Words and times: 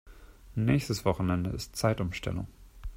Nächstes 0.55 1.05
Wochenende 1.05 1.51
ist 1.51 1.75
Zeitumstellung. 1.75 2.47